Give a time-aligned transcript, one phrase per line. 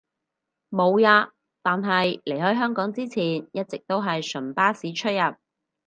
[0.69, 1.31] 無呀，
[1.61, 5.35] 但係離開香港之前一直都係純巴士出入